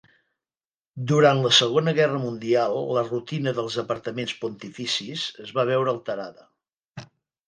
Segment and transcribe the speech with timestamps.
[1.09, 7.05] Durant la Segona Guerra Mundial la rutina dels apartaments pontificis es va veure alterada.